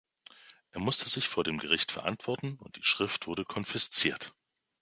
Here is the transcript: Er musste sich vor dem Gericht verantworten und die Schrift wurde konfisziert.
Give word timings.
Er 0.71 0.79
musste 0.79 1.07
sich 1.07 1.27
vor 1.27 1.43
dem 1.43 1.59
Gericht 1.59 1.91
verantworten 1.91 2.57
und 2.57 2.75
die 2.77 2.81
Schrift 2.83 3.27
wurde 3.27 3.45
konfisziert. 3.45 4.33